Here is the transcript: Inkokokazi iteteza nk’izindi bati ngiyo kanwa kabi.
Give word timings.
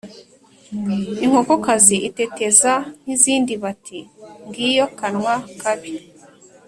Inkokokazi 1.25 1.95
iteteza 2.09 2.71
nk’izindi 3.01 3.53
bati 3.63 3.99
ngiyo 4.47 4.85
kanwa 4.99 5.35
kabi. 5.61 5.93